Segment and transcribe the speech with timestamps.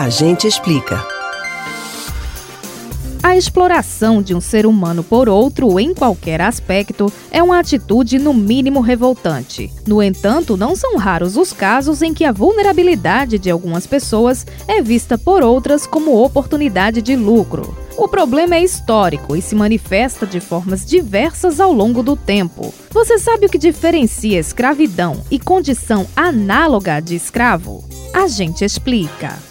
[0.00, 1.06] A gente explica.
[3.22, 8.32] A exploração de um ser humano por outro em qualquer aspecto é uma atitude no
[8.32, 9.70] mínimo revoltante.
[9.86, 14.80] No entanto, não são raros os casos em que a vulnerabilidade de algumas pessoas é
[14.80, 17.76] vista por outras como oportunidade de lucro.
[17.94, 22.72] O problema é histórico e se manifesta de formas diversas ao longo do tempo.
[22.90, 27.84] Você sabe o que diferencia escravidão e condição análoga de escravo?
[28.14, 29.49] A gente explica.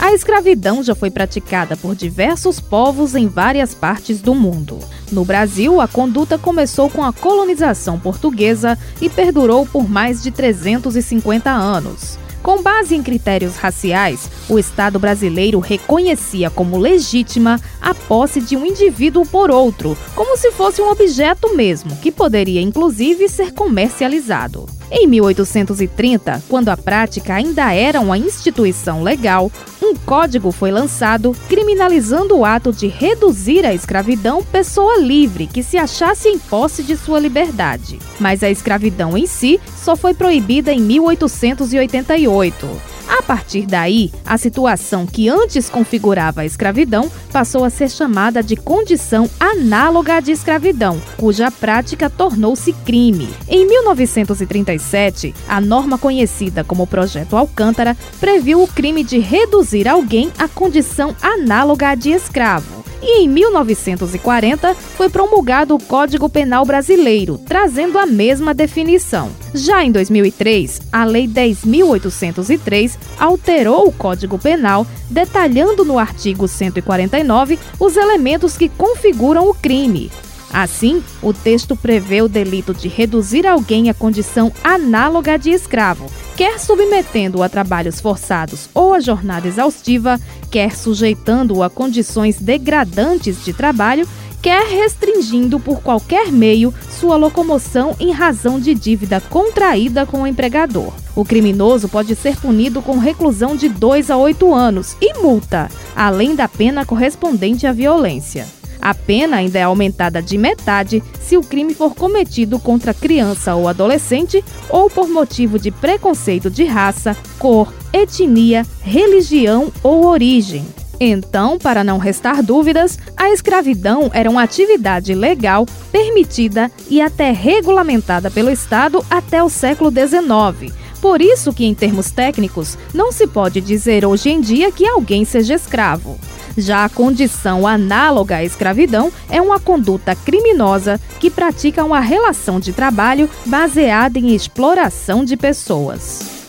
[0.00, 4.78] A escravidão já foi praticada por diversos povos em várias partes do mundo.
[5.12, 11.50] No Brasil, a conduta começou com a colonização portuguesa e perdurou por mais de 350
[11.50, 12.18] anos.
[12.42, 18.64] Com base em critérios raciais, o Estado brasileiro reconhecia como legítima a posse de um
[18.64, 24.66] indivíduo por outro, como se fosse um objeto mesmo, que poderia inclusive ser comercializado.
[24.90, 29.52] Em 1830, quando a prática ainda era uma instituição legal,
[29.90, 35.76] um código foi lançado criminalizando o ato de reduzir à escravidão pessoa livre que se
[35.76, 37.98] achasse em posse de sua liberdade.
[38.20, 42.99] Mas a escravidão em si só foi proibida em 1888.
[43.10, 48.54] A partir daí, a situação que antes configurava a escravidão passou a ser chamada de
[48.54, 53.28] condição análoga de escravidão, cuja prática tornou-se crime.
[53.48, 60.46] Em 1937, a norma conhecida como Projeto Alcântara previu o crime de reduzir alguém à
[60.46, 68.06] condição análoga de escravo e em 1940 foi promulgado o Código Penal Brasileiro, trazendo a
[68.06, 69.30] mesma definição.
[69.54, 77.96] Já em 2003, a Lei 10.803 alterou o Código Penal, detalhando no artigo 149 os
[77.96, 80.10] elementos que configuram o crime.
[80.52, 86.10] Assim, o texto prevê o delito de reduzir alguém à condição análoga de escravo,
[86.40, 90.18] quer submetendo-o a trabalhos forçados ou a jornada exaustiva,
[90.50, 94.08] quer sujeitando-o a condições degradantes de trabalho,
[94.40, 100.94] quer restringindo por qualquer meio sua locomoção em razão de dívida contraída com o empregador.
[101.14, 106.34] O criminoso pode ser punido com reclusão de 2 a 8 anos e multa, além
[106.34, 108.59] da pena correspondente à violência.
[108.80, 113.68] A pena ainda é aumentada de metade se o crime for cometido contra criança ou
[113.68, 120.64] adolescente ou por motivo de preconceito de raça, cor, etnia, religião ou origem.
[121.02, 128.30] Então, para não restar dúvidas, a escravidão era uma atividade legal, permitida e até regulamentada
[128.30, 130.74] pelo Estado até o século XIX.
[131.00, 135.24] Por isso que, em termos técnicos, não se pode dizer hoje em dia que alguém
[135.24, 136.18] seja escravo.
[136.56, 142.72] Já a condição análoga à escravidão é uma conduta criminosa que pratica uma relação de
[142.72, 146.40] trabalho baseada em exploração de pessoas.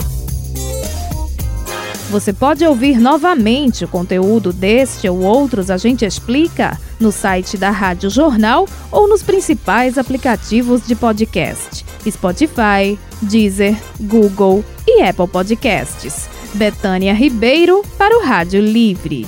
[2.11, 7.69] Você pode ouvir novamente o conteúdo deste ou outros A Gente Explica no site da
[7.69, 16.29] Rádio Jornal ou nos principais aplicativos de podcast: Spotify, Deezer, Google e Apple Podcasts.
[16.53, 19.25] Betânia Ribeiro para o Rádio Livre.